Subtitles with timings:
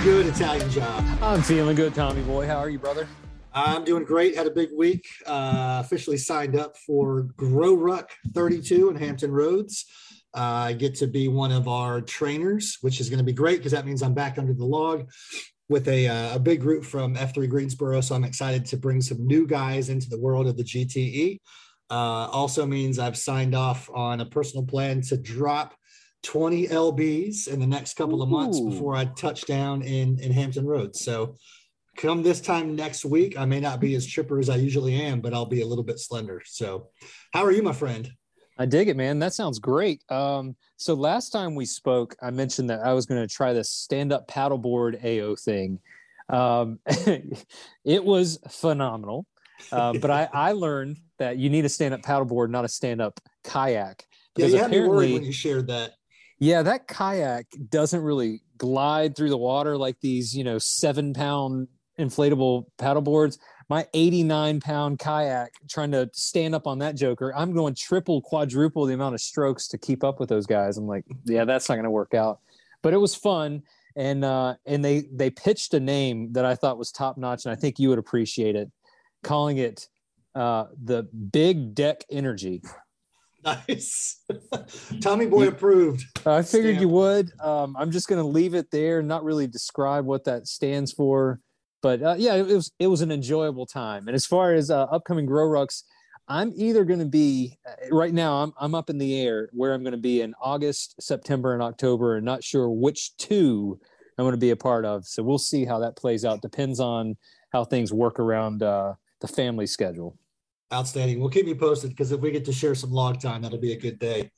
[0.00, 1.04] good Italian job.
[1.20, 2.46] I'm feeling good, Tommy boy.
[2.46, 3.06] How are you, brother?
[3.52, 4.34] I'm doing great.
[4.34, 5.06] Had a big week.
[5.26, 9.84] Uh, officially signed up for Grow Ruck 32 in Hampton Roads.
[10.34, 13.58] Uh, I get to be one of our trainers, which is going to be great
[13.58, 15.10] because that means I'm back under the log
[15.68, 18.00] with a, uh, a big group from F3 Greensboro.
[18.00, 21.38] So I'm excited to bring some new guys into the world of the GTE.
[21.90, 25.74] Uh, also means I've signed off on a personal plan to drop
[26.22, 28.70] 20 LBs in the next couple of months Ooh.
[28.70, 31.00] before I touch down in, in Hampton Roads.
[31.00, 31.36] So
[31.96, 35.20] come this time next week, I may not be as chipper as I usually am,
[35.20, 36.42] but I'll be a little bit slender.
[36.46, 36.88] So
[37.32, 38.10] how are you, my friend?
[38.58, 39.18] I dig it, man.
[39.18, 40.02] That sounds great.
[40.10, 43.70] Um, so last time we spoke, I mentioned that I was going to try this
[43.70, 45.80] stand-up paddleboard AO thing.
[46.28, 46.78] Um,
[47.84, 49.26] it was phenomenal,
[49.72, 54.06] uh, but I, I learned that you need a stand-up paddleboard, not a stand-up kayak.
[54.36, 55.92] Yeah, you had me worried when you shared that.
[56.42, 61.68] Yeah, that kayak doesn't really glide through the water like these, you know, seven pound
[62.00, 63.38] inflatable paddle boards.
[63.68, 68.86] My 89 pound kayak trying to stand up on that joker, I'm going triple, quadruple
[68.86, 70.76] the amount of strokes to keep up with those guys.
[70.78, 72.40] I'm like, yeah, that's not going to work out.
[72.82, 73.62] But it was fun.
[73.94, 77.52] And uh, and they they pitched a name that I thought was top notch, and
[77.52, 78.68] I think you would appreciate it,
[79.22, 79.86] calling it
[80.34, 82.62] uh, the Big Deck Energy.
[83.68, 84.22] Nice.
[85.00, 86.04] Tommy Boy approved.
[86.24, 87.32] I figured you would.
[87.40, 91.40] Um, I'm just going to leave it there, not really describe what that stands for.
[91.82, 94.06] But uh, yeah, it was it was an enjoyable time.
[94.06, 95.82] And as far as uh, upcoming grow rucks,
[96.28, 98.44] I'm either going to be uh, right now.
[98.44, 101.62] I'm I'm up in the air where I'm going to be in August, September, and
[101.62, 103.80] October, and not sure which two
[104.16, 105.06] I'm going to be a part of.
[105.06, 106.42] So we'll see how that plays out.
[106.42, 107.16] Depends on
[107.52, 110.16] how things work around uh, the family schedule.
[110.72, 111.20] Outstanding.
[111.20, 113.72] We'll keep you posted because if we get to share some log time, that'll be
[113.72, 114.30] a good day.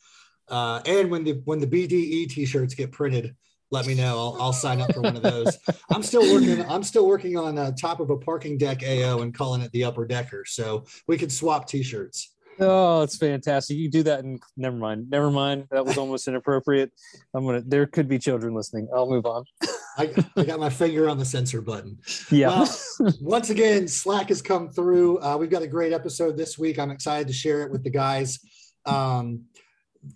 [0.48, 3.34] Uh, and when the when the BDE t-shirts get printed,
[3.70, 4.18] let me know.
[4.18, 5.58] I'll, I'll sign up for one of those.
[5.90, 6.64] I'm still working.
[6.68, 9.84] I'm still working on uh, top of a parking deck AO and calling it the
[9.84, 10.44] upper decker.
[10.46, 12.34] So we could swap t-shirts.
[12.60, 13.76] Oh, it's fantastic.
[13.76, 15.10] You do that and never mind.
[15.10, 15.66] Never mind.
[15.70, 16.92] That was almost inappropriate.
[17.34, 18.88] I'm gonna there could be children listening.
[18.94, 19.44] I'll move on.
[19.96, 21.98] I, I got my finger on the censor button.
[22.30, 22.48] Yeah.
[22.48, 25.18] Well, once again, Slack has come through.
[25.20, 26.78] Uh, we've got a great episode this week.
[26.78, 28.38] I'm excited to share it with the guys.
[28.86, 29.44] Um,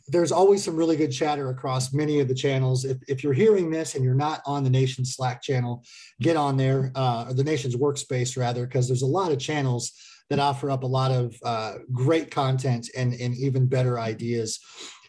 [0.08, 2.84] there's always some really good chatter across many of the channels.
[2.84, 5.84] If, if you're hearing this and you're not on the nation's Slack channel,
[6.20, 9.92] get on there, uh, or the nation's workspace rather, because there's a lot of channels
[10.28, 14.60] that offer up a lot of uh, great content and, and even better ideas.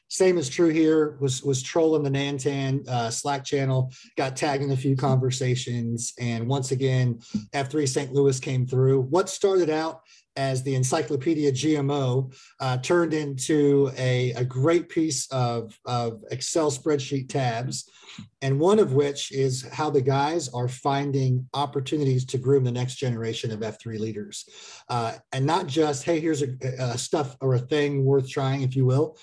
[0.09, 1.17] Same is true here.
[1.19, 6.47] Was was trolling the Nantan uh, Slack channel, got tagged in a few conversations, and
[6.47, 7.19] once again,
[7.53, 8.11] F3 St.
[8.11, 9.01] Louis came through.
[9.01, 10.01] What started out
[10.39, 17.27] as the Encyclopedia GMO uh, turned into a, a great piece of, of Excel spreadsheet
[17.27, 17.89] tabs,
[18.41, 22.95] and one of which is how the guys are finding opportunities to groom the next
[22.95, 24.47] generation of F3 leaders.
[24.87, 26.47] Uh, and not just, hey, here's a,
[26.79, 29.17] a stuff or a thing worth trying, if you will,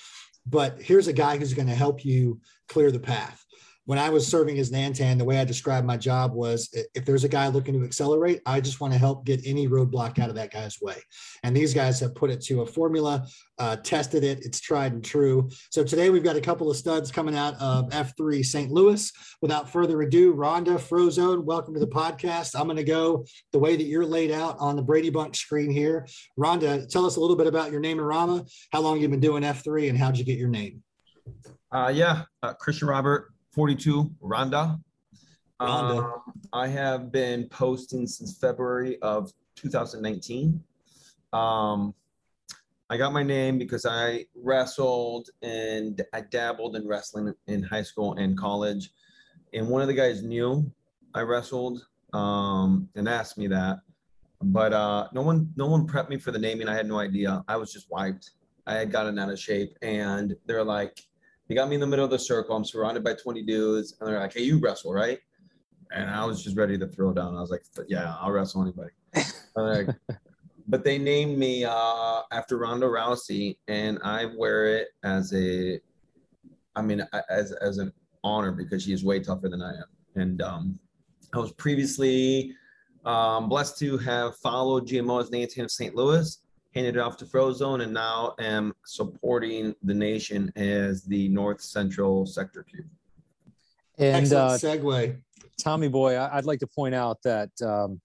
[0.46, 3.45] but here's a guy who's going to help you clear the path
[3.86, 7.22] when I was serving as Nantan, the way I described my job was if there's
[7.22, 10.34] a guy looking to accelerate, I just want to help get any roadblock out of
[10.34, 10.96] that guy's way.
[11.44, 13.24] And these guys have put it to a formula,
[13.58, 15.48] uh, tested it, it's tried and true.
[15.70, 18.72] So today we've got a couple of studs coming out of F3 St.
[18.72, 19.10] Louis.
[19.40, 22.58] Without further ado, Ronda Frozone, welcome to the podcast.
[22.58, 25.70] I'm going to go the way that you're laid out on the Brady Bunch screen
[25.70, 26.08] here.
[26.36, 29.20] Ronda, tell us a little bit about your name and Rama, how long you've been
[29.20, 30.82] doing F3, and how'd you get your name?
[31.70, 34.78] Uh, yeah, uh, Christian Robert, 42, Ronda.
[35.58, 36.02] Ronda.
[36.02, 36.22] Um,
[36.52, 40.62] I have been posting since February of 2019.
[41.32, 41.94] Um,
[42.90, 48.12] I got my name because I wrestled and I dabbled in wrestling in high school
[48.18, 48.90] and college.
[49.54, 50.70] And one of the guys knew
[51.14, 53.78] I wrestled um, and asked me that.
[54.42, 56.68] But uh, no one, no one prepped me for the naming.
[56.68, 57.42] I had no idea.
[57.48, 58.32] I was just wiped.
[58.66, 61.00] I had gotten out of shape, and they're like,
[61.48, 62.56] "They got me in the middle of the circle.
[62.56, 65.18] I'm surrounded by 20 dudes, and they're like, "Hey, you wrestle, right?"
[65.92, 67.36] And I was just ready to throw down.
[67.36, 68.90] I was like, "Yeah, I'll wrestle anybody."
[69.58, 69.88] Like,
[70.68, 75.80] but they named me uh, after Ronda Rousey, and I wear it as a,
[76.74, 77.90] I mean, as as an
[78.22, 79.84] honor because she is way tougher than I am.
[80.14, 80.78] And um,
[81.32, 82.52] I was previously
[83.04, 85.94] um, blessed to have followed GMO as Nantan of St.
[85.94, 86.38] Louis,
[86.76, 92.26] handed it off to Frozone, and now am supporting the nation as the North Central
[92.26, 92.84] Sector Q.
[93.98, 95.16] And uh, Excellent segue.
[95.58, 97.98] Tommy Boy, I- I'd like to point out that um,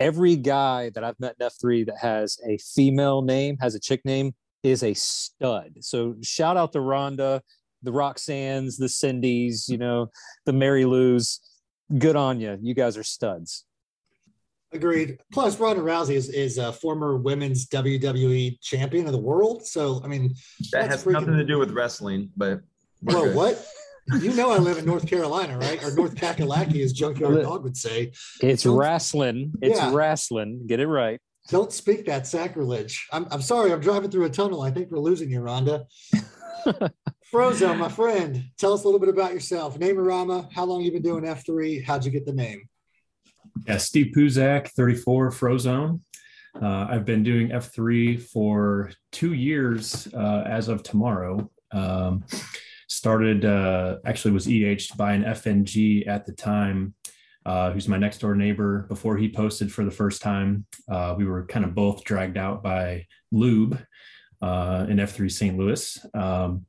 [0.00, 4.00] every guy that I've met in F3 that has a female name, has a chick
[4.06, 5.74] name, is a stud.
[5.80, 7.42] So shout out to Ronda,
[7.82, 10.10] the Roxannes, the Cindy's, you know,
[10.46, 11.40] the Mary Lou's.
[11.98, 12.58] good on you.
[12.62, 13.66] You guys are studs.
[14.74, 15.18] Agreed.
[15.32, 19.64] Plus, Ronda Rousey is, is a former women's WWE champion of the world.
[19.66, 20.34] So, I mean,
[20.72, 21.12] that has freaking...
[21.12, 22.60] nothing to do with wrestling, but.
[23.00, 23.64] Whoa, what?
[24.20, 25.82] you know I live in North Carolina, right?
[25.82, 28.12] Or North Kakalaki, as Junkyard Dog would say.
[28.40, 29.52] It's Don't, wrestling.
[29.62, 29.92] It's yeah.
[29.94, 30.66] wrestling.
[30.66, 31.20] Get it right.
[31.50, 33.06] Don't speak that sacrilege.
[33.12, 33.72] I'm, I'm sorry.
[33.72, 34.62] I'm driving through a tunnel.
[34.62, 35.86] I think we're losing you, Ronda.
[37.32, 39.78] Frozo, my friend, tell us a little bit about yourself.
[39.78, 41.84] Name-A-Rama, how long you been doing F3?
[41.84, 42.68] How'd you get the name?
[43.66, 46.00] Yeah, Steve Puzak, 34, Frozone.
[46.60, 51.50] Uh, I've been doing F3 for two years uh, as of tomorrow.
[51.72, 52.24] Um,
[52.88, 56.94] started, uh, actually was EH'd by an FNG at the time,
[57.46, 58.86] uh, who's my next door neighbor.
[58.88, 62.62] Before he posted for the first time, uh, we were kind of both dragged out
[62.62, 63.80] by Lube
[64.42, 65.58] uh, in F3 St.
[65.58, 66.06] Louis.
[66.14, 66.66] Um,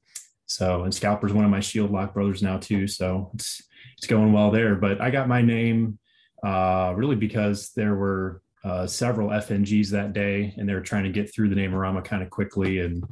[0.48, 2.88] so, and Scalper's one of my Shield Lock brothers now too.
[2.88, 3.62] So it's,
[3.98, 4.76] it's going well there.
[4.76, 6.00] But I got my name
[6.46, 11.10] uh, really because there were uh, several FNGs that day, and they were trying to
[11.10, 13.04] get through the Name-A-Rama kind of quickly, and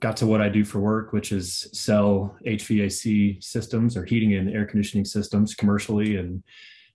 [0.00, 4.50] got to what I do for work, which is sell HVAC systems or heating and
[4.50, 6.42] air conditioning systems commercially, and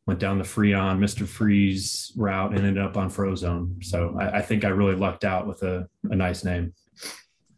[0.06, 1.28] went down the Freon Mr.
[1.28, 3.84] Freeze route and ended up on Frozone.
[3.84, 6.74] So I, I think I really lucked out with a, a nice name.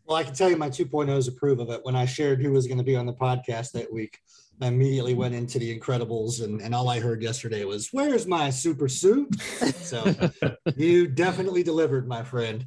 [0.05, 1.79] Well, I can tell you my 2.0s approve of it.
[1.83, 4.19] When I shared who was going to be on the podcast that week,
[4.61, 8.49] I immediately went into the Incredibles, and, and all I heard yesterday was, Where's my
[8.49, 9.41] super suit?
[9.41, 10.05] So
[10.75, 12.65] you definitely delivered, my friend.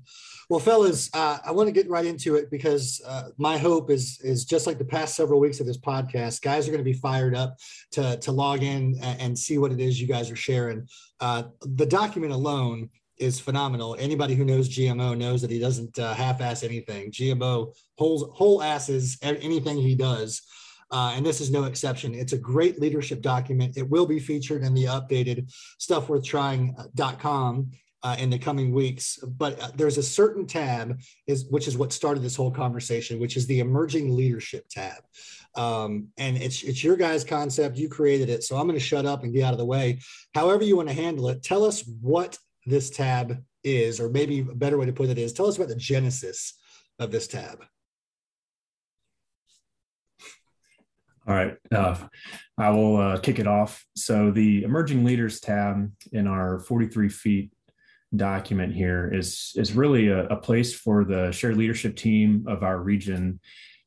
[0.51, 4.21] Well, fellas, uh, I want to get right into it because uh, my hope is
[4.23, 6.93] is just like the past several weeks of this podcast, guys are going to be
[6.93, 7.57] fired up
[7.93, 10.87] to to log in and, see what it is you guys are sharing.
[11.21, 13.97] Uh, the document alone is phenomenal.
[13.99, 17.11] Anybody who knows GMO knows that he doesn't uh, half-ass anything.
[17.11, 20.43] GMO whole whole asses anything he does.
[20.91, 22.15] Uh, and this is no exception.
[22.15, 23.77] It's a great leadership document.
[23.77, 27.71] It will be featured in the updated stuffworthtrying.com
[28.05, 29.19] uh, in the coming weeks.
[29.23, 33.37] But uh, there's a certain tab is which is what started this whole conversation, which
[33.37, 35.03] is the emerging leadership tab.
[35.57, 37.79] Um, and it's it's your guys' concept.
[37.79, 40.01] You created it, so I'm going to shut up and get out of the way.
[40.35, 44.45] However you want to handle it, tell us what this tab is, or maybe a
[44.45, 46.55] better way to put it is, tell us about the genesis
[46.99, 47.65] of this tab.
[51.27, 51.57] All right.
[51.73, 51.97] Uh,
[52.59, 53.85] I will uh, kick it off.
[53.97, 57.51] So, the emerging leaders tab in our 43 feet
[58.17, 62.79] document here is is really a, a, place for the shared leadership team of our
[62.79, 63.41] region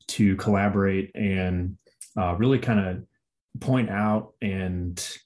[0.07, 1.77] to collaborate and
[2.19, 5.17] uh, really kind of point out and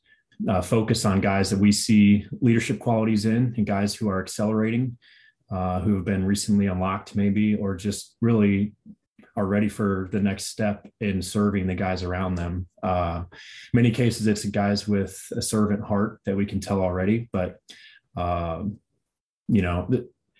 [0.47, 4.97] uh, focus on guys that we see leadership qualities in and guys who are accelerating
[5.51, 8.73] uh, who have been recently unlocked maybe or just really
[9.35, 12.67] are ready for the next step in serving the guys around them.
[12.83, 13.23] Uh,
[13.73, 17.57] many cases it's guys with a servant heart that we can tell already but
[18.17, 18.77] um,
[19.47, 19.89] you know,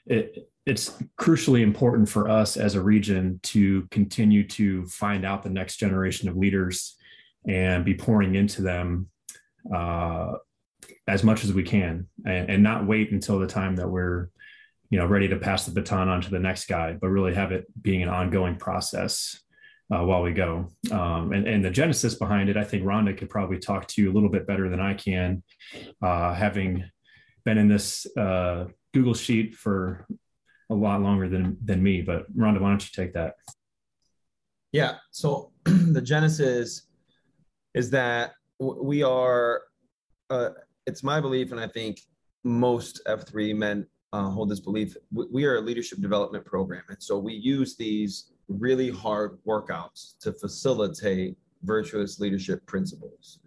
[0.06, 5.50] it, it's crucially important for us as a region to continue to find out the
[5.50, 6.96] next generation of leaders
[7.48, 9.10] and be pouring into them
[9.76, 10.34] uh,
[11.08, 14.30] as much as we can and, and, not wait until the time that we're
[14.92, 17.52] you know ready to pass the baton on to the next guy but really have
[17.52, 19.42] it being an ongoing process
[19.94, 23.30] uh, while we go um, and, and the genesis behind it i think ronda could
[23.30, 25.42] probably talk to you a little bit better than i can
[26.04, 26.84] uh, having
[27.44, 30.06] been in this uh, Google Sheet for
[30.70, 32.02] a lot longer than than me.
[32.02, 33.36] But Ronda, why don't you take that?
[34.72, 34.96] Yeah.
[35.12, 36.88] So the genesis
[37.74, 39.64] is that we are.
[40.30, 40.50] Uh,
[40.88, 42.00] it's my belief, and I think
[42.44, 44.96] most F3 men uh, hold this belief.
[45.12, 50.34] We are a leadership development program, and so we use these really hard workouts to
[50.34, 53.40] facilitate virtuous leadership principles.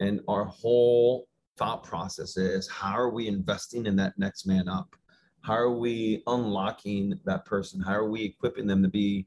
[0.00, 1.26] And our whole
[1.56, 4.94] thought process is how are we investing in that next man up?
[5.40, 7.80] How are we unlocking that person?
[7.80, 9.26] How are we equipping them to be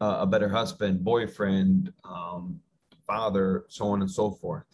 [0.00, 2.60] uh, a better husband, boyfriend, um,
[3.06, 4.64] father, so on and so forth?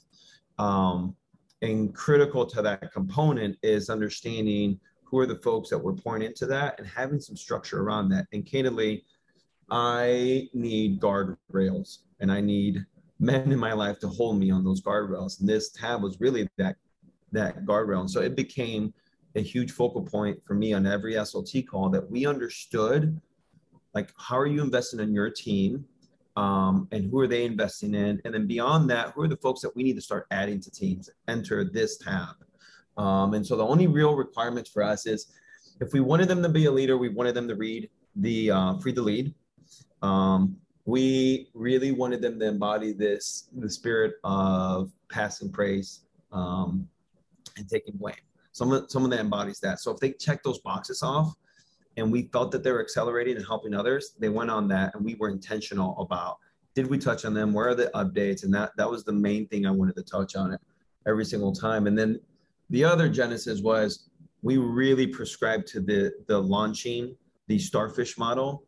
[0.58, 1.16] Um,
[1.62, 4.78] and critical to that component is understanding
[5.12, 8.26] who are the folks that we're pouring into that and having some structure around that.
[8.32, 9.04] And candidly,
[9.70, 12.84] I need guardrails and I need
[13.20, 15.38] men in my life to hold me on those guardrails.
[15.38, 16.76] And this tab was really that
[17.30, 18.00] that guardrail.
[18.00, 18.92] And so it became
[19.36, 23.20] a huge focal point for me on every SLT call that we understood
[23.94, 25.84] like how are you investing in your team
[26.36, 29.60] um, and who are they investing in and then beyond that who are the folks
[29.60, 32.36] that we need to start adding to teams enter this tab
[32.96, 35.32] um, and so the only real requirements for us is
[35.80, 38.76] if we wanted them to be a leader we wanted them to read the uh,
[38.78, 39.34] Freed to Lead
[40.02, 46.00] um, we really wanted them to embody this the spirit of passing praise
[46.32, 46.88] um,
[47.56, 48.14] and taking blame.
[48.52, 49.80] Someone, someone that embodies that.
[49.80, 51.34] So if they check those boxes off,
[51.96, 55.04] and we felt that they were accelerating and helping others, they went on that, and
[55.04, 56.38] we were intentional about
[56.74, 57.52] did we touch on them?
[57.52, 58.44] Where are the updates?
[58.44, 60.60] And that that was the main thing I wanted to touch on it
[61.06, 61.86] every single time.
[61.86, 62.18] And then
[62.72, 64.08] the other genesis was
[64.40, 67.14] we really prescribed to the the launching
[67.46, 68.64] the starfish model,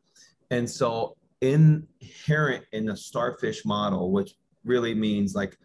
[0.51, 4.35] and so inherent in the starfish model, which
[4.65, 5.57] really means like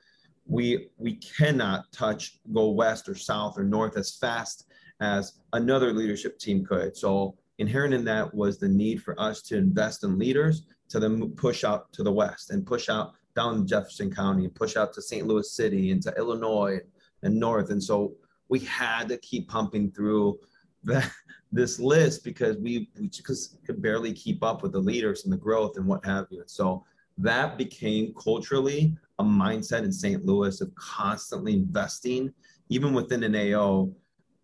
[0.45, 4.67] we we cannot touch go west or south or north as fast
[5.01, 6.95] as another leadership team could.
[6.95, 11.29] So inherent in that was the need for us to invest in leaders to then
[11.31, 15.01] push out to the west and push out down Jefferson County and push out to
[15.01, 15.27] St.
[15.27, 16.79] Louis City and to Illinois
[17.23, 17.69] and north.
[17.69, 18.13] And so
[18.49, 20.39] we had to keep pumping through
[20.83, 21.09] that
[21.51, 25.37] this list because we, we just could barely keep up with the leaders and the
[25.37, 26.43] growth and what have you.
[26.45, 26.85] So
[27.17, 30.23] that became culturally a mindset in St.
[30.25, 32.31] Louis of constantly investing,
[32.69, 33.91] even within an AO.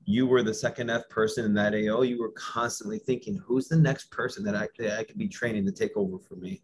[0.05, 2.01] You were the second F person in that AO.
[2.01, 5.65] You were constantly thinking, who's the next person that I, that I could be training
[5.65, 6.61] to take over for me?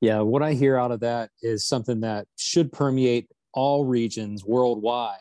[0.00, 5.18] Yeah, what I hear out of that is something that should permeate all regions worldwide,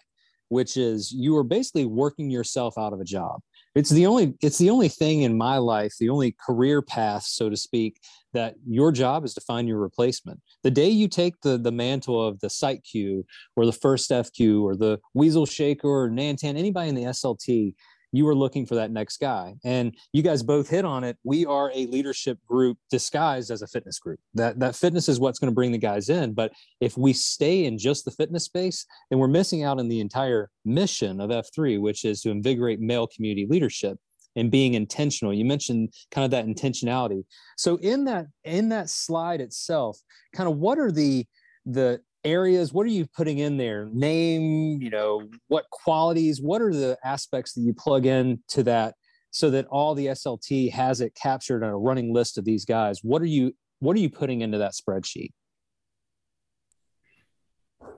[0.52, 3.40] which is you are basically working yourself out of a job.
[3.74, 7.50] It's the only it's the only thing in my life the only career path so
[7.50, 8.02] to speak
[8.34, 10.42] that your job is to find your replacement.
[10.64, 14.62] The day you take the the mantle of the site q or the first fq
[14.62, 17.74] or the weasel shaker or nantan anybody in the slt
[18.12, 19.56] you are looking for that next guy.
[19.64, 21.18] And you guys both hit on it.
[21.24, 24.20] We are a leadership group disguised as a fitness group.
[24.34, 26.34] That that fitness is what's going to bring the guys in.
[26.34, 30.00] But if we stay in just the fitness space then we're missing out on the
[30.00, 33.98] entire mission of f3 which is to invigorate male community leadership
[34.36, 35.34] and being intentional.
[35.34, 37.24] You mentioned kind of that intentionality.
[37.58, 40.00] So in that in that slide itself
[40.34, 41.26] kind of what are the
[41.66, 43.88] the areas what are you putting in there?
[43.92, 48.96] Name you know what qualities what are the aspects that you plug in to that
[49.32, 53.00] so that all the slt has it captured on a running list of these guys?
[53.04, 55.32] What are you what are you putting into that spreadsheet?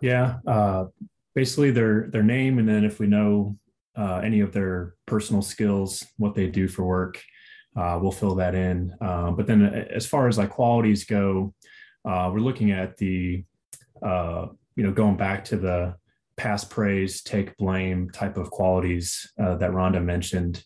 [0.01, 0.85] Yeah uh,
[1.35, 3.57] basically their their name and then if we know
[3.95, 7.21] uh, any of their personal skills what they do for work
[7.75, 8.93] uh, we'll fill that in.
[9.01, 11.53] Uh, but then as far as like qualities go
[12.05, 13.43] uh, we're looking at the
[14.03, 15.95] uh, you know, going back to the
[16.36, 20.63] pass praise, take blame type of qualities uh, that Ronda mentioned.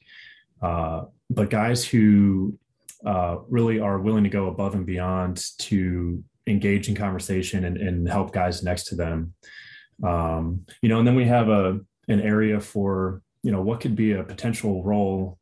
[0.61, 2.57] Uh, but guys who
[3.05, 8.07] uh, really are willing to go above and beyond to engage in conversation and, and
[8.07, 9.33] help guys next to them.
[10.03, 13.95] Um, you know, and then we have a an area for you know what could
[13.95, 15.37] be a potential role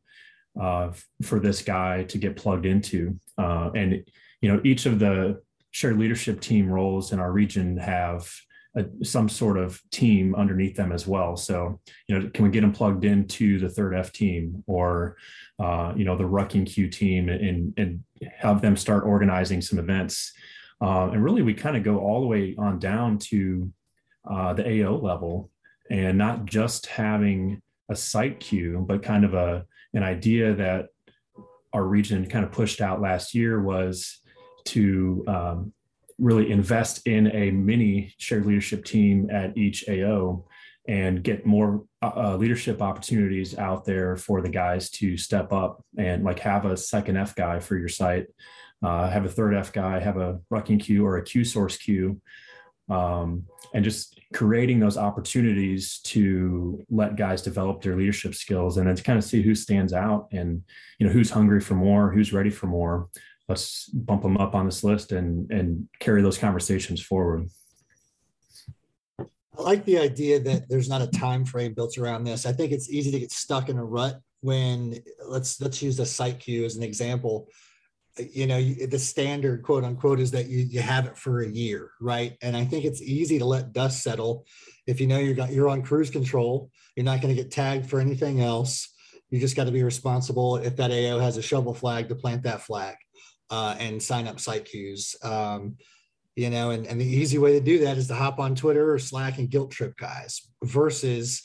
[0.60, 0.90] uh,
[1.22, 4.04] for this guy to get plugged into, uh, and
[4.40, 5.40] you know each of the
[5.76, 8.32] shared leadership team roles in our region have
[8.78, 11.36] a, some sort of team underneath them as well.
[11.36, 15.18] So, you know, can we get them plugged into the third F team or,
[15.58, 18.02] uh, you know, the Rucking Q team and, and
[18.38, 20.32] have them start organizing some events?
[20.80, 23.70] Uh, and really, we kind of go all the way on down to
[24.30, 25.50] uh, the AO level
[25.90, 30.86] and not just having a site queue, but kind of a an idea that
[31.74, 34.22] our region kind of pushed out last year was
[34.66, 35.72] to um,
[36.18, 40.44] really invest in a mini shared leadership team at each AO
[40.88, 45.84] and get more uh, uh, leadership opportunities out there for the guys to step up
[45.98, 48.26] and like have a second F guy for your site,
[48.82, 52.20] uh, have a third F guy, have a rucking queue or a Q source queue,
[52.88, 53.44] um,
[53.74, 59.02] and just creating those opportunities to let guys develop their leadership skills and then to
[59.02, 60.62] kind of see who stands out and
[60.98, 63.08] you know who's hungry for more, who's ready for more
[63.48, 67.48] let's bump them up on this list and and carry those conversations forward.
[69.20, 72.44] I like the idea that there's not a time frame built around this.
[72.44, 76.06] I think it's easy to get stuck in a rut when let's let's use the
[76.06, 77.48] site queue as an example.
[78.18, 81.90] You know the standard quote unquote is that you, you have it for a year
[82.00, 82.34] right?
[82.40, 84.46] And i think it's easy to let dust settle
[84.86, 86.70] if you know you're got you're on cruise control.
[86.96, 88.88] You're not going to get tagged for anything else.
[89.28, 92.42] You just got to be responsible if that ao has a shovel flag to plant
[92.44, 92.96] that flag
[93.50, 95.16] uh, and sign up site queues.
[95.22, 95.76] Um,
[96.34, 98.92] you know, and, and the easy way to do that is to hop on Twitter
[98.92, 101.42] or Slack and guilt trip guys versus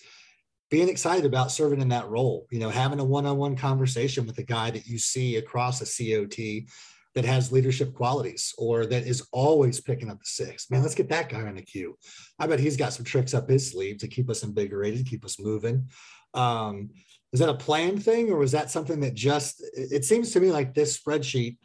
[0.70, 4.44] being excited about serving in that role, you know, having a one-on-one conversation with a
[4.44, 6.66] guy that you see across a COT
[7.14, 10.70] that has leadership qualities or that is always picking up the six.
[10.70, 11.98] Man, let's get that guy on the queue.
[12.40, 15.40] I bet he's got some tricks up his sleeve to keep us invigorated, keep us
[15.40, 15.90] moving.
[16.34, 16.90] Um,
[17.34, 20.52] is that a planned thing or was that something that just it seems to me
[20.52, 21.58] like this spreadsheet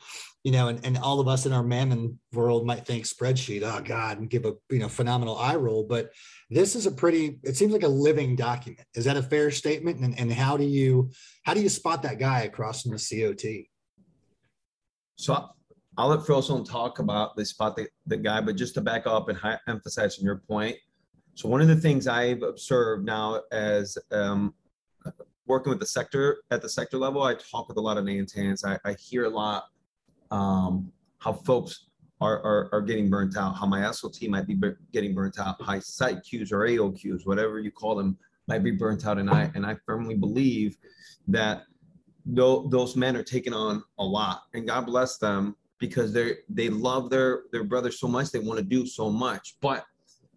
[0.46, 3.82] you know, and, and all of us in our Mammon world might think spreadsheet, oh
[3.82, 5.82] God, and give a you know phenomenal eye roll.
[5.82, 6.12] But
[6.50, 8.86] this is a pretty, it seems like a living document.
[8.94, 9.98] Is that a fair statement?
[9.98, 11.10] And, and how do you
[11.42, 13.66] how do you spot that guy across from the COT?
[15.16, 15.48] So
[15.98, 19.28] I'll let Frozone talk about the spot the, the guy, but just to back up
[19.28, 20.76] and hi- emphasize on your point.
[21.34, 24.54] So one of the things I've observed now as um,
[25.46, 28.64] working with the sector at the sector level, I talk with a lot of Nantans.
[28.64, 29.64] I, I hear a lot
[30.30, 31.86] um, how folks
[32.20, 34.58] are, are, are getting burnt out, how my SLT might be
[34.92, 38.16] getting burnt out, high site queues or AOQs, whatever you call them,
[38.48, 39.18] might be burnt out.
[39.18, 40.78] And I and I firmly believe
[41.28, 41.64] that
[42.34, 46.68] th- those men are taking on a lot, and God bless them because they they
[46.70, 49.84] love their their brother so much, they want to do so much, but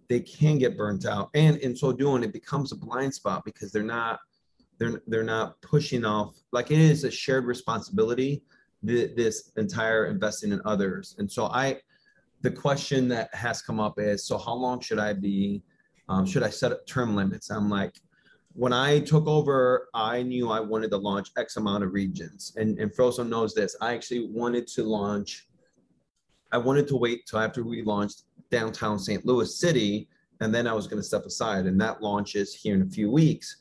[0.08, 3.72] they can get burnt out, and in so doing, it becomes a blind spot because
[3.72, 4.20] they're not
[4.80, 8.44] they're they're not pushing off like it is a shared responsibility
[8.82, 11.16] this entire investing in others.
[11.18, 11.80] And so I,
[12.42, 15.64] the question that has come up is, so how long should I be?
[16.08, 17.50] Um, should I set up term limits?
[17.50, 17.96] I'm like,
[18.54, 22.54] when I took over, I knew I wanted to launch X amount of regions.
[22.58, 23.76] And, and Frozone knows this.
[23.80, 25.48] I actually wanted to launch,
[26.52, 29.26] I wanted to wait till after we launched downtown St.
[29.26, 30.08] Louis City,
[30.42, 31.68] and then I was going to step aside.
[31.68, 33.58] And that launches here in a few weeks.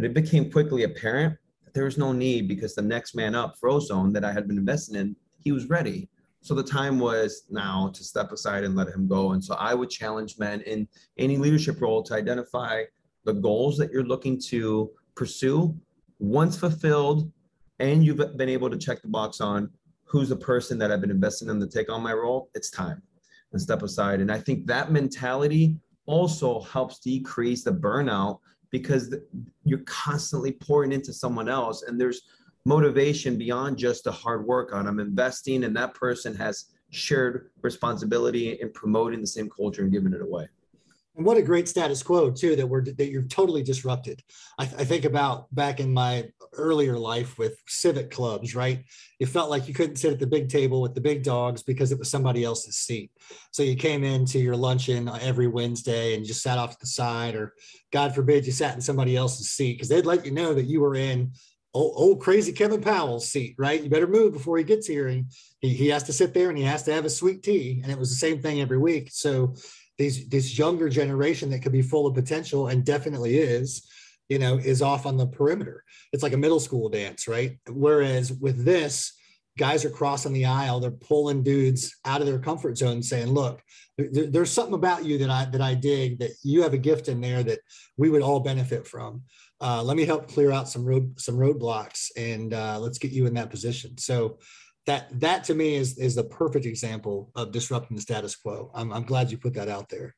[0.00, 3.56] But it became quickly apparent that there was no need because the next man up,
[3.62, 6.08] Frozone, that I had been investing in, he was ready.
[6.40, 9.32] So the time was now to step aside and let him go.
[9.32, 10.88] And so I would challenge men in
[11.18, 12.84] any leadership role to identify
[13.26, 15.78] the goals that you're looking to pursue.
[16.18, 17.30] Once fulfilled,
[17.78, 19.68] and you've been able to check the box on
[20.04, 23.02] who's the person that I've been investing in to take on my role, it's time
[23.52, 24.22] and step aside.
[24.22, 25.76] And I think that mentality
[26.06, 28.38] also helps decrease the burnout
[28.70, 29.14] because
[29.64, 32.22] you're constantly pouring into someone else and there's
[32.64, 38.60] motivation beyond just the hard work on i'm investing and that person has shared responsibility
[38.60, 40.46] in promoting the same culture and giving it away
[41.16, 44.22] and what a great status quo too that we're that you're totally disrupted.
[44.58, 48.84] I, I, think about back in my earlier life with civic clubs, right?
[49.18, 51.92] It felt like you couldn't sit at the big table with the big dogs because
[51.92, 53.10] it was somebody else's seat.
[53.50, 57.34] So you came into your luncheon every Wednesday and just sat off to the side,
[57.34, 57.54] or
[57.92, 60.80] God forbid you sat in somebody else's seat because they'd let you know that you
[60.80, 61.32] were in
[61.74, 63.82] old, old, crazy Kevin Powell's seat, right?
[63.82, 65.08] You better move before he gets here.
[65.08, 65.26] And
[65.60, 67.80] he, he has to sit there and he has to have a sweet tea.
[67.82, 69.08] And it was the same thing every week.
[69.12, 69.54] So
[70.00, 73.86] these this younger generation that could be full of potential and definitely is
[74.30, 75.84] you know is off on the perimeter.
[76.12, 77.58] It's like a middle school dance right?
[77.68, 79.12] Whereas with this
[79.58, 83.60] guys are crossing the aisle they're pulling dudes out of their comfort zone saying look
[83.98, 87.08] there, there's something about you that i that i dig that you have a gift
[87.08, 87.58] in there that
[87.98, 89.22] we would all benefit from.
[89.60, 93.26] Uh, let me help clear out some road some roadblocks and uh, let's get you
[93.26, 93.98] in that position.
[93.98, 94.38] So
[94.86, 98.70] that that to me is is the perfect example of disrupting the status quo.
[98.74, 100.14] I'm, I'm glad you put that out there.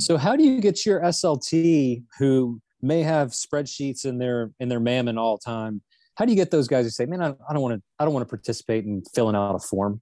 [0.00, 4.80] So how do you get your SLT who may have spreadsheets in their in their
[4.80, 5.82] mammon all time?
[6.16, 8.04] How do you get those guys to say, "Man, I, I don't want to I
[8.04, 10.00] don't want to participate in filling out a form"?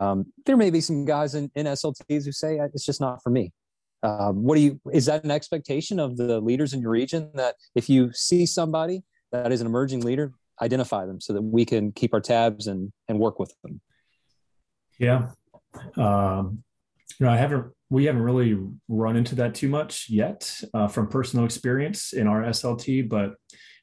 [0.00, 3.30] Um, there may be some guys in, in SLTs who say it's just not for
[3.30, 3.52] me.
[4.04, 4.80] Um, what do you?
[4.92, 9.02] Is that an expectation of the leaders in your region that if you see somebody
[9.30, 12.92] that is an emerging leader, identify them so that we can keep our tabs and
[13.08, 13.80] and work with them.
[14.98, 15.30] Yeah.
[15.96, 16.62] Um,
[17.18, 21.06] you know i haven't we haven't really run into that too much yet uh, from
[21.08, 23.34] personal experience in our slt but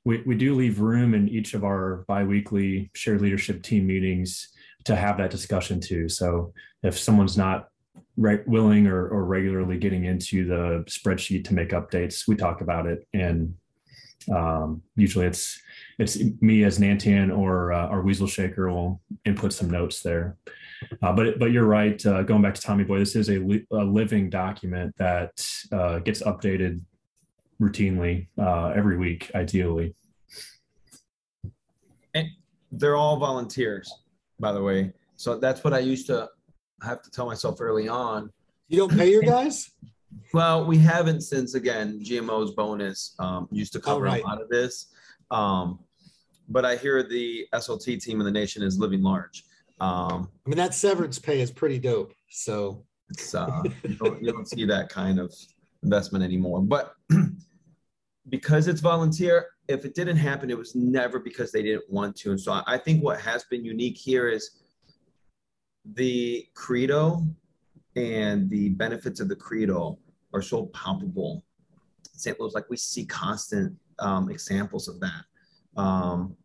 [0.06, 4.50] we, we do leave room in each of our biweekly shared leadership team meetings
[4.86, 6.08] to have that discussion too.
[6.08, 7.68] So if someone's not
[8.18, 12.86] right willing or, or regularly getting into the spreadsheet to make updates we talk about
[12.86, 13.54] it and
[14.34, 15.62] um, usually it's
[16.00, 20.38] it's me as Nantan or uh, our Weasel Shaker will input some notes there.
[21.04, 22.04] Uh, but but you're right.
[22.06, 26.00] Uh, going back to Tommy Boy, this is a, li- a living document that uh,
[26.00, 26.80] gets updated
[27.62, 29.94] routinely uh, every week, ideally.
[32.14, 32.30] And
[32.72, 33.94] they're all volunteers,
[34.40, 34.94] by the way.
[35.18, 36.30] So that's what I used to
[36.82, 38.32] have to tell myself early on.
[38.70, 39.70] You don't pay your guys?
[40.34, 44.24] Well, we haven't since again GMO's bonus um, used to cover oh, right.
[44.24, 44.88] a lot of this.
[45.30, 45.80] Um,
[46.50, 49.46] but I hear the SLT team in the nation is living large.
[49.80, 52.14] Um, I mean, that severance pay is pretty dope.
[52.30, 55.34] So it's uh, you, don't, you don't see that kind of
[55.84, 56.62] investment anymore.
[56.62, 56.96] But
[58.30, 62.32] because it's volunteer, if it didn't happen, it was never because they didn't want to.
[62.32, 64.58] And so I think what has been unique here is
[65.94, 67.26] the credo
[67.96, 69.98] and the benefits of the credo
[70.34, 71.44] are so palpable.
[72.14, 72.40] St.
[72.40, 75.24] Louis, like we see constant um, examples of that
[75.80, 76.36] um,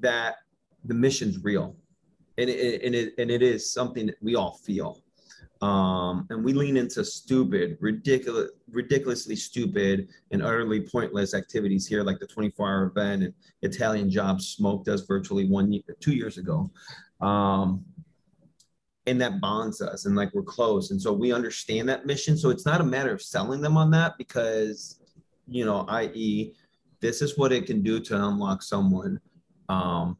[0.00, 0.36] that
[0.84, 1.76] the mission's real,
[2.38, 5.02] and it, and it and it is something that we all feel.
[5.60, 12.20] Um, and we lean into stupid, ridiculous, ridiculously stupid and utterly pointless activities here, like
[12.20, 16.70] the 24-hour event and Italian Job smoked us virtually one year, two years ago.
[17.20, 17.84] Um,
[19.06, 22.50] and that bonds us and like we're close and so we understand that mission so
[22.50, 25.00] it's not a matter of selling them on that because
[25.46, 26.52] you know i.e
[27.00, 29.20] this is what it can do to unlock someone.
[29.68, 30.16] Um,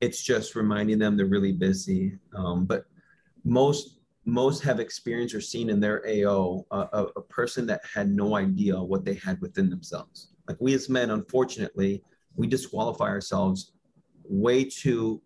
[0.00, 2.18] it's just reminding them they're really busy.
[2.34, 2.84] Um, but
[3.44, 8.36] most most have experienced or seen in their ao a, a person that had no
[8.36, 10.30] idea what they had within themselves.
[10.48, 12.02] Like we as men unfortunately
[12.36, 13.72] we disqualify ourselves
[14.24, 15.20] way too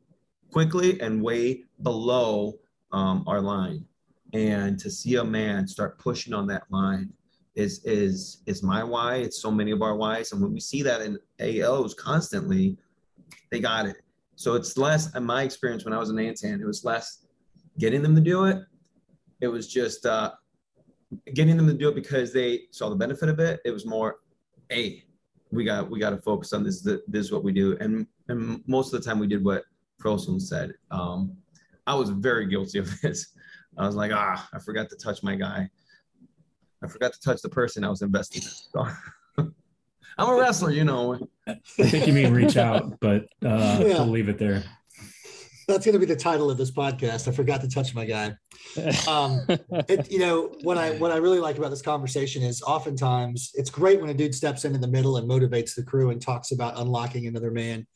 [0.51, 2.59] quickly and way below
[2.93, 3.85] um, our line.
[4.33, 7.13] And to see a man start pushing on that line
[7.59, 9.17] is is is my why.
[9.17, 10.33] It's so many of our whys.
[10.33, 12.79] And when we see that in AOs constantly,
[13.51, 13.97] they got it.
[14.37, 17.27] So it's less, in my experience when I was in Nantan, it was less
[17.77, 18.59] getting them to do it.
[19.41, 20.31] It was just uh,
[21.35, 23.61] getting them to do it because they saw the benefit of it.
[23.65, 24.19] It was more,
[24.69, 25.03] hey,
[25.51, 26.83] we got we got to focus on this.
[26.83, 27.77] This is what we do.
[27.81, 29.65] And and most of the time we did what
[30.01, 30.75] Frozone said.
[30.93, 31.37] Um,
[31.89, 33.35] I was very guilty of this.
[33.77, 35.69] I was like, ah, I forgot to touch my guy.
[36.83, 38.49] I forgot to touch the person I was investing in.
[38.49, 38.87] So,
[40.19, 41.19] I'm a wrestler, you know.
[41.47, 43.99] I think you mean reach out, but uh, yeah.
[43.99, 44.65] I'll leave it there.
[45.69, 47.29] That's going to be the title of this podcast.
[47.29, 48.35] I forgot to touch my guy.
[49.07, 49.45] Um,
[49.89, 53.69] it, you know what I what I really like about this conversation is oftentimes it's
[53.69, 56.53] great when a dude steps in in the middle and motivates the crew and talks
[56.53, 57.87] about unlocking another man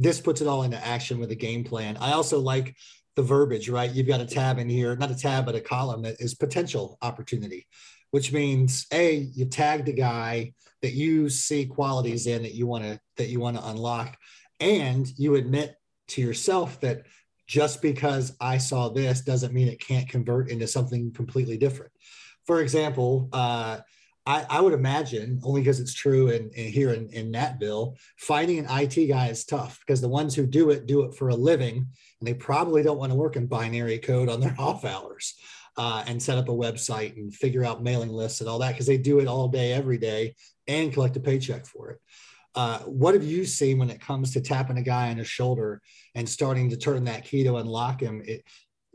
[0.00, 1.98] this puts it all into action with a game plan.
[1.98, 2.74] I also like
[3.16, 3.90] the verbiage, right?
[3.90, 6.96] You've got a tab in here, not a tab, but a column that is potential
[7.02, 7.66] opportunity,
[8.10, 12.84] which means a you tagged a guy that you see qualities in that you want
[12.84, 14.16] to that you want to unlock,
[14.58, 15.76] and you admit
[16.08, 17.02] to yourself that
[17.46, 21.92] just because I saw this doesn't mean it can't convert into something completely different.
[22.46, 23.80] For example, uh,
[24.26, 28.66] I, I would imagine, only because it's true in here in, in Natville, finding an
[28.68, 31.76] IT guy is tough because the ones who do it do it for a living,
[32.20, 35.34] and they probably don't want to work in binary code on their off hours
[35.76, 38.86] uh, and set up a website and figure out mailing lists and all that because
[38.86, 40.34] they do it all day, every day,
[40.66, 42.00] and collect a paycheck for it.
[42.54, 45.80] Uh, what have you seen when it comes to tapping a guy on his shoulder
[46.14, 48.22] and starting to turn that key to unlock him?
[48.24, 48.42] It,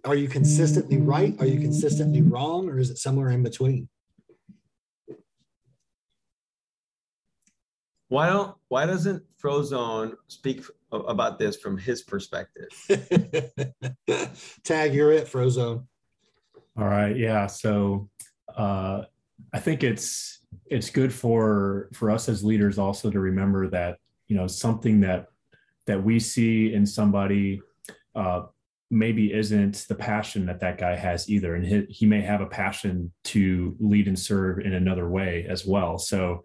[0.04, 1.34] are you consistently right?
[1.40, 3.90] Are you consistently wrong, or is it somewhere in between?
[8.10, 12.70] Why don't why doesn't Frozone speak about this from his perspective?
[14.64, 15.86] Tag, you're it, Frozone.
[16.78, 17.48] All right, yeah.
[17.48, 18.10] So
[18.56, 19.04] uh,
[19.54, 24.36] I think it's it's good for for us as leaders also to remember that you
[24.36, 25.28] know something that
[25.86, 27.62] that we see in somebody
[28.16, 28.44] uh,
[28.90, 32.46] maybe isn't the passion that that guy has either and he, he may have a
[32.46, 36.44] passion to lead and serve in another way as well so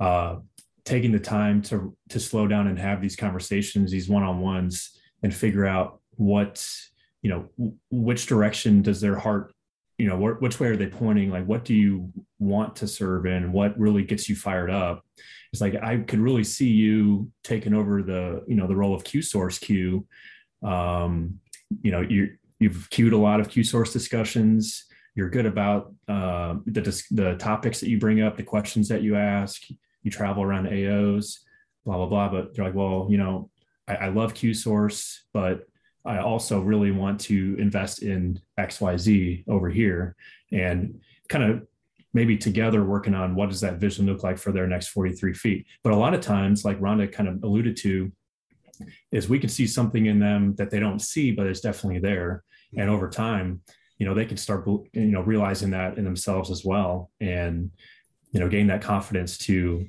[0.00, 0.36] uh,
[0.84, 5.66] taking the time to to slow down and have these conversations these one-on-ones and figure
[5.66, 6.66] out what
[7.22, 7.48] you know
[7.90, 9.52] which direction does their heart
[9.98, 11.30] you know wh- which way are they pointing?
[11.30, 13.52] Like what do you want to serve in?
[13.52, 15.04] What really gets you fired up?
[15.52, 19.04] It's like i could really see you taking over the you know the role of
[19.04, 20.06] q source q.
[20.62, 21.40] Um
[21.82, 24.84] you know you you've queued a lot of q source discussions.
[25.14, 29.16] You're good about uh, the the topics that you bring up the questions that you
[29.16, 29.62] ask.
[30.04, 31.38] You travel around AOs,
[31.84, 32.28] blah, blah, blah.
[32.28, 33.50] But they're like, well, you know,
[33.88, 35.66] I, I love Q source, but
[36.04, 40.16] I also really want to invest in XYZ over here
[40.52, 41.66] and kind of
[42.14, 45.66] maybe together working on what does that vision look like for their next 43 feet.
[45.84, 48.10] But a lot of times, like Ronda kind of alluded to,
[49.12, 52.44] is we can see something in them that they don't see, but it's definitely there.
[52.72, 52.94] And mm-hmm.
[52.94, 53.60] over time,
[53.98, 57.10] you know, they can start, you know, realizing that in themselves as well.
[57.20, 57.70] And
[58.32, 59.86] you know gain that confidence to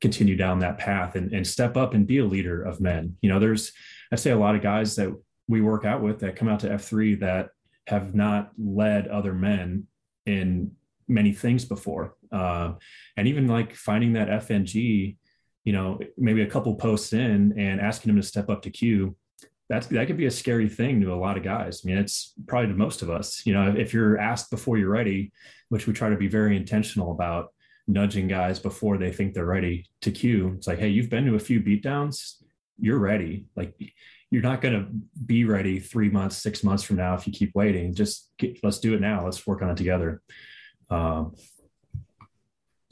[0.00, 3.28] continue down that path and, and step up and be a leader of men you
[3.28, 3.72] know there's
[4.12, 5.14] i say a lot of guys that
[5.48, 7.50] we work out with that come out to f3 that
[7.86, 9.86] have not led other men
[10.26, 10.70] in
[11.08, 12.72] many things before uh,
[13.16, 15.16] and even like finding that fng
[15.64, 19.14] you know maybe a couple posts in and asking them to step up to q
[19.68, 21.80] that's that could be a scary thing to a lot of guys.
[21.82, 23.46] I mean, it's probably to most of us.
[23.46, 25.32] You know, if you're asked before you're ready,
[25.70, 27.48] which we try to be very intentional about,
[27.86, 30.54] nudging guys before they think they're ready to queue.
[30.56, 32.42] It's like, hey, you've been to a few beatdowns,
[32.78, 33.46] you're ready.
[33.56, 33.74] Like
[34.34, 34.86] you're not going to
[35.24, 37.94] be ready three months, six months from now if you keep waiting.
[37.94, 39.24] Just get, let's do it now.
[39.24, 40.20] Let's work on it together.
[40.90, 41.36] Um,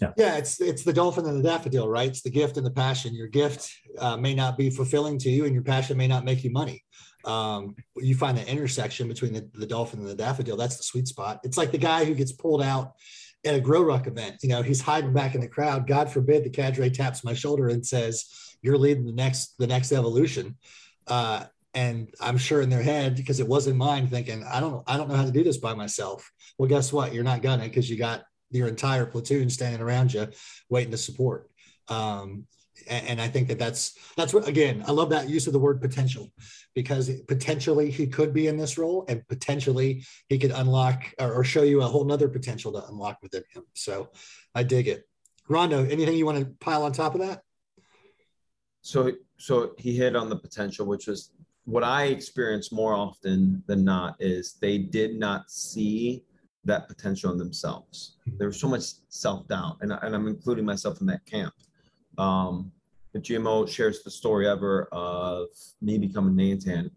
[0.01, 0.13] Yeah.
[0.17, 2.09] Yeah, it's it's the dolphin and the daffodil, right?
[2.09, 3.15] It's the gift and the passion.
[3.15, 6.43] Your gift uh, may not be fulfilling to you, and your passion may not make
[6.45, 6.79] you money.
[7.25, 10.57] Um, you find the intersection between the, the dolphin and the daffodil.
[10.57, 11.41] That's the sweet spot.
[11.45, 12.87] It's like the guy who gets pulled out
[13.45, 14.37] at a grow ruck event.
[14.43, 15.87] You know, he's hiding back in the crowd.
[15.87, 18.15] God forbid the cadre taps my shoulder and says,
[18.63, 20.57] "You're leading the next the next evolution."
[21.07, 24.97] Uh, and I'm sure in their head because it wasn't mine, thinking, "I don't I
[24.97, 27.15] don't know how to do this by myself." Well, guess what?
[27.15, 30.29] You're not gonna because you got your entire platoon standing around you,
[30.69, 31.51] waiting to support.
[31.89, 32.47] Um,
[32.89, 35.59] and, and I think that that's that's what again I love that use of the
[35.59, 36.31] word potential
[36.75, 41.45] because potentially he could be in this role and potentially he could unlock or, or
[41.45, 43.65] show you a whole nother potential to unlock within him.
[43.75, 44.09] So
[44.55, 45.05] I dig it.
[45.49, 47.43] Rondo, anything you want to pile on top of that?
[48.83, 51.31] So so he hit on the potential, which was
[51.65, 56.25] what I experienced more often than not is they did not see
[56.65, 58.17] that potential in themselves.
[58.39, 61.55] There was so much self doubt, and, and I'm including myself in that camp.
[62.19, 62.73] Um,
[63.13, 65.49] the GMO shares the story ever of
[65.81, 66.91] me becoming Nantan.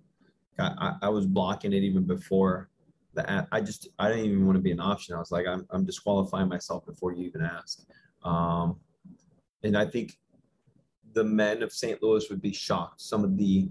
[0.58, 2.70] I, I, I was blocking it even before
[3.14, 5.16] the I just I didn't even want to be an option.
[5.16, 7.86] I was like, I'm, I'm disqualifying myself before you even ask.
[8.24, 8.78] Um,
[9.64, 10.18] and I think
[11.16, 12.04] the men of St.
[12.04, 13.02] Louis would be shocked.
[13.02, 13.70] Some of the,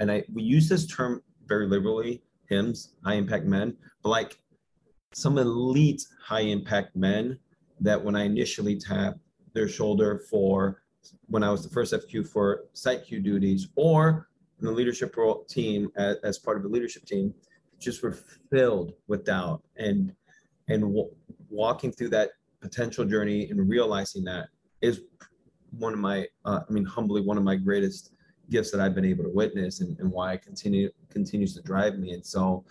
[0.00, 4.38] and I we use this term very liberally, HIMS, high impact men, but like
[5.14, 7.38] some elite high impact men
[7.80, 9.20] that when I initially tapped
[9.54, 10.82] their shoulder for
[11.26, 15.44] when I was the first FQ for site Q duties or in the leadership role
[15.44, 17.32] team as, as part of the leadership team,
[17.78, 18.16] just were
[18.50, 20.12] filled with doubt and
[20.68, 21.10] and w-
[21.48, 24.48] walking through that potential journey and realizing that
[24.80, 25.02] is
[25.78, 28.12] one of my uh, I mean humbly one of my greatest
[28.50, 31.98] gifts that I've been able to witness and, and why it continue continues to drive
[31.98, 32.12] me.
[32.12, 32.64] And so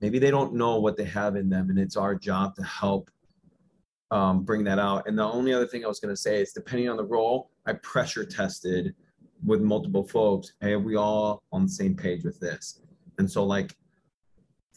[0.00, 3.10] maybe they don't know what they have in them and it's our job to help
[4.10, 5.06] um, bring that out.
[5.06, 7.50] And the only other thing I was going to say is depending on the role,
[7.66, 8.94] I pressure tested
[9.44, 10.52] with multiple folks.
[10.60, 12.80] Hey, are we all on the same page with this?
[13.18, 13.76] And so, like,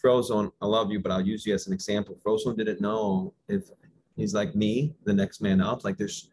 [0.03, 2.17] Frozone, I love you, but I'll use you as an example.
[2.25, 3.69] Frozone didn't know if
[4.15, 5.83] he's like me, the next man up.
[5.83, 6.29] Like, there's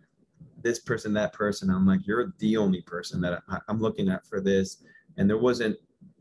[0.64, 1.70] this person, that person.
[1.70, 4.82] I'm like, you're the only person that I'm looking at for this.
[5.16, 5.76] And there wasn't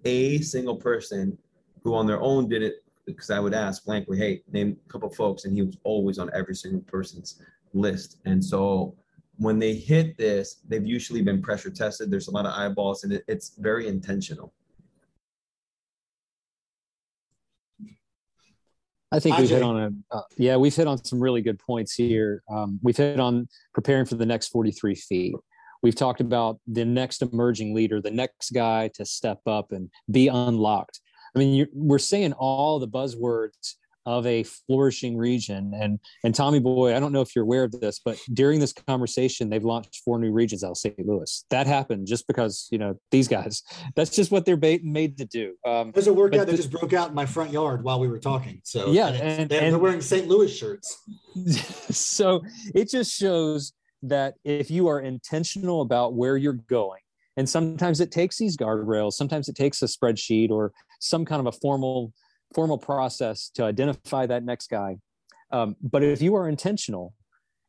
[0.05, 1.35] a single person
[1.83, 5.09] who on their own did it because I would ask blankly, hey, name a couple
[5.09, 7.41] folks, and he was always on every single person's
[7.73, 8.19] list.
[8.25, 8.95] And so
[9.37, 12.11] when they hit this, they've usually been pressure tested.
[12.11, 14.53] There's a lot of eyeballs, and it, it's very intentional.
[19.13, 21.93] I think we've hit on a uh, yeah, we've hit on some really good points
[21.93, 22.41] here.
[22.49, 25.35] Um, we've hit on preparing for the next 43 feet.
[25.83, 30.29] We've talked about the next emerging leader, the next guy to step up and be
[30.29, 30.99] unlocked.
[31.35, 35.73] I mean, we're saying all the buzzwords of a flourishing region.
[35.75, 38.73] And and Tommy Boy, I don't know if you're aware of this, but during this
[38.73, 41.05] conversation, they've launched four new regions out of St.
[41.05, 41.45] Louis.
[41.49, 43.63] That happened just because you know these guys.
[43.95, 45.55] That's just what they're made to do.
[45.65, 48.19] Um, There's a workout that just broke out in my front yard while we were
[48.19, 48.61] talking.
[48.63, 50.27] So yeah, and, and, and, they're wearing St.
[50.27, 51.01] Louis shirts.
[51.91, 52.41] so
[52.73, 56.99] it just shows that if you are intentional about where you're going
[57.37, 61.47] and sometimes it takes these guardrails sometimes it takes a spreadsheet or some kind of
[61.47, 62.13] a formal
[62.53, 64.97] formal process to identify that next guy.
[65.51, 67.13] Um, but if you are intentional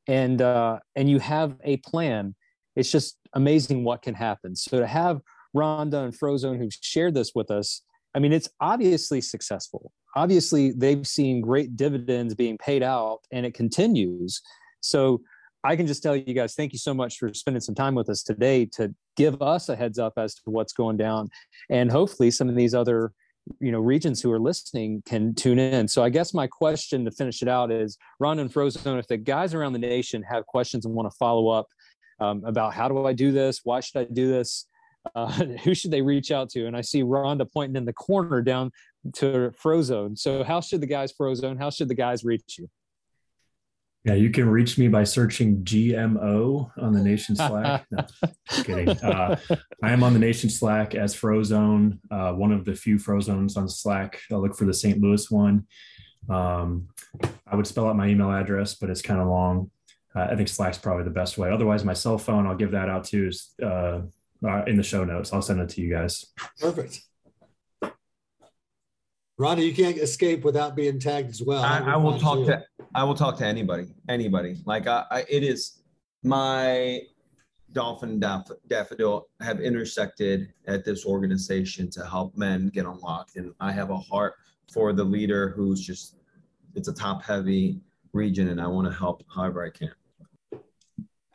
[0.06, 2.34] and uh, and you have a plan,
[2.76, 4.56] it's just amazing what can happen.
[4.56, 5.20] So to have
[5.52, 7.82] Ronda and Frozone who've shared this with us,
[8.14, 9.92] I mean, it's obviously successful.
[10.16, 14.40] Obviously, they've seen great dividends being paid out, and it continues.
[14.80, 15.20] So
[15.64, 18.08] I can just tell you guys, thank you so much for spending some time with
[18.08, 21.30] us today to give us a heads up as to what's going down,
[21.70, 23.12] and hopefully some of these other
[23.60, 25.86] you know regions who are listening can tune in.
[25.88, 29.16] So i guess my question to finish it out is ron and frozone if the
[29.16, 31.66] guys around the nation have questions and want to follow up
[32.20, 33.60] um, about how do i do this?
[33.64, 34.66] Why should i do this?
[35.14, 35.30] Uh,
[35.64, 36.66] who should they reach out to?
[36.66, 38.70] And i see ronda pointing in the corner down
[39.14, 40.18] to frozone.
[40.18, 42.68] So how should the guys frozone how should the guys reach you
[44.04, 47.86] yeah, you can reach me by searching GMO on the Nation Slack.
[47.90, 48.04] No,
[48.50, 48.90] just kidding.
[48.90, 49.36] Uh,
[49.82, 53.66] I am on the Nation Slack as Frozone, uh, one of the few Frozones on
[53.66, 54.20] Slack.
[54.30, 55.00] I'll look for the St.
[55.00, 55.66] Louis one.
[56.28, 56.88] Um,
[57.46, 59.70] I would spell out my email address, but it's kind of long.
[60.14, 61.50] Uh, I think Slack's probably the best way.
[61.50, 64.02] Otherwise, my cell phone, I'll give that out too, is uh,
[64.46, 65.32] uh, in the show notes.
[65.32, 66.26] I'll send it to you guys.
[66.60, 67.00] Perfect.
[69.36, 71.62] Ronnie, you can't escape without being tagged as well.
[71.62, 72.62] I, I will talk to
[72.94, 74.56] I will talk to anybody, anybody.
[74.64, 75.82] Like I, I it is
[76.22, 77.00] my
[77.72, 83.72] dolphin daff, daffodil have intersected at this organization to help men get unlocked, and I
[83.72, 84.34] have a heart
[84.72, 86.16] for the leader who's just
[86.76, 87.80] it's a top heavy
[88.12, 89.90] region, and I want to help however I can.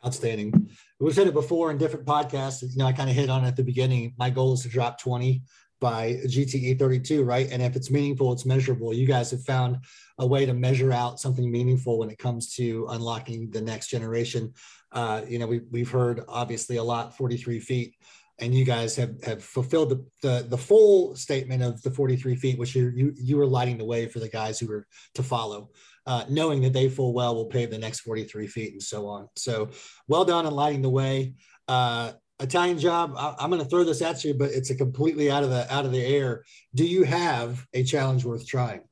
[0.04, 0.70] Outstanding.
[0.98, 2.62] We've said it before in different podcasts.
[2.62, 4.14] You know, I kind of hit on it at the beginning.
[4.18, 5.42] My goal is to drop 20
[5.80, 7.48] by GTE 32, right?
[7.50, 8.92] And if it's meaningful, it's measurable.
[8.92, 9.78] You guys have found
[10.18, 14.52] a way to measure out something meaningful when it comes to unlocking the next generation.
[14.92, 17.94] Uh, you know, we, we've heard obviously a lot 43 feet,
[18.38, 22.58] and you guys have, have fulfilled the, the, the full statement of the 43 feet,
[22.58, 25.70] which you, you, you were lighting the way for the guys who were to follow
[26.06, 29.28] uh, knowing that they full well will pave the next 43 feet and so on.
[29.36, 29.70] So
[30.08, 31.34] well done on lighting the way.
[31.68, 33.14] Uh, Italian job.
[33.16, 35.72] I, am going to throw this at you, but it's a completely out of the
[35.72, 36.44] out of the air.
[36.74, 38.82] Do you have a challenge worth trying?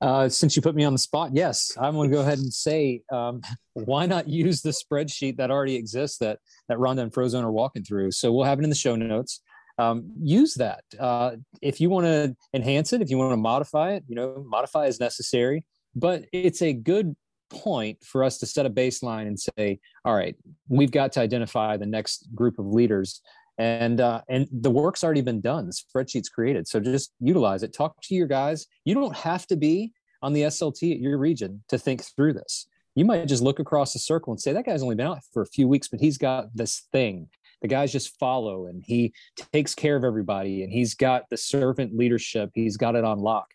[0.00, 2.52] Uh, since you put me on the spot, yes, I'm going to go ahead and
[2.52, 3.40] say, um,
[3.74, 6.38] why not use the spreadsheet that already exists that
[6.68, 8.12] that Ronda and Frozone are walking through?
[8.12, 9.40] So we'll have it in the show notes
[9.78, 10.82] um, use that.
[10.98, 14.44] Uh, if you want to enhance it, if you want to modify it, you know,
[14.46, 15.64] modify as necessary.
[15.94, 17.16] But it's a good
[17.50, 20.36] point for us to set a baseline and say, all right,
[20.68, 23.20] we've got to identify the next group of leaders.
[23.58, 25.66] And uh, and the work's already been done.
[25.66, 27.72] The spreadsheet's created, so just utilize it.
[27.72, 28.66] Talk to your guys.
[28.84, 32.68] You don't have to be on the SLT at your region to think through this.
[32.94, 35.42] You might just look across the circle and say, that guy's only been out for
[35.42, 37.28] a few weeks, but he's got this thing
[37.62, 39.12] the guys just follow and he
[39.52, 43.48] takes care of everybody and he's got the servant leadership he's got it on lock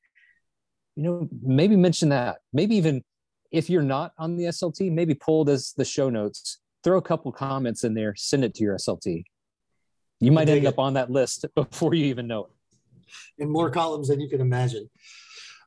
[0.96, 3.04] you know maybe mention that maybe even
[3.54, 7.32] if you're not on the slt maybe pull this the show notes throw a couple
[7.32, 9.24] comments in there send it to your slt
[10.24, 10.68] you might end it.
[10.68, 12.52] up on that list before you even know it.
[13.38, 14.90] In more columns than you can imagine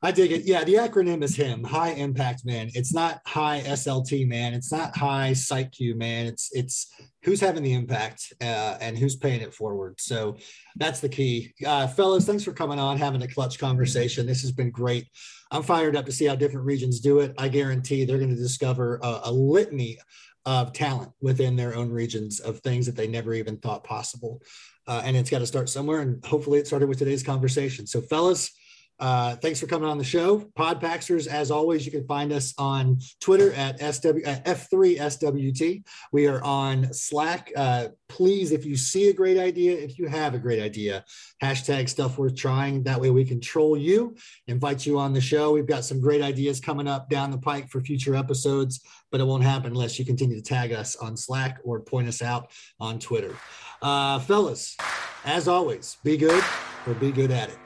[0.02, 0.44] I dig it.
[0.44, 2.70] Yeah, the acronym is HIM, High Impact Man.
[2.74, 4.52] It's not High SLT Man.
[4.54, 5.34] It's not High
[5.72, 6.26] Q Man.
[6.26, 10.00] It's it's who's having the impact uh, and who's paying it forward.
[10.00, 10.36] So
[10.76, 12.26] that's the key, uh, fellas.
[12.26, 14.26] Thanks for coming on, having a clutch conversation.
[14.26, 15.08] This has been great.
[15.50, 17.34] I'm fired up to see how different regions do it.
[17.38, 19.98] I guarantee they're going to discover a, a litany
[20.44, 24.40] of talent within their own regions of things that they never even thought possible.
[24.86, 26.00] Uh, and it's got to start somewhere.
[26.00, 27.86] And hopefully, it started with today's conversation.
[27.86, 28.52] So, fellas
[28.98, 30.40] uh, thanks for coming on the show.
[30.58, 35.84] Podpaxers, as always, you can find us on Twitter at SW at F3SWT.
[36.12, 37.52] We are on Slack.
[37.54, 41.04] Uh, please, if you see a great idea, if you have a great idea,
[41.42, 42.82] hashtag stuff worth trying.
[42.84, 45.52] That way we control you, invite you on the show.
[45.52, 48.80] We've got some great ideas coming up down the pike for future episodes,
[49.10, 52.22] but it won't happen unless you continue to tag us on Slack or point us
[52.22, 53.36] out on Twitter.
[53.82, 54.74] Uh, fellas,
[55.26, 56.42] as always, be good
[56.86, 57.58] or be good at it.